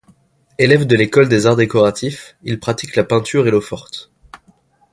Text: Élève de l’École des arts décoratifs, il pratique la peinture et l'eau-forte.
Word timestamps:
Élève 0.57 0.87
de 0.87 0.95
l’École 0.95 1.29
des 1.29 1.45
arts 1.45 1.55
décoratifs, 1.57 2.35
il 2.41 2.59
pratique 2.59 2.95
la 2.95 3.03
peinture 3.03 3.45
et 3.45 3.51
l'eau-forte. 3.51 4.11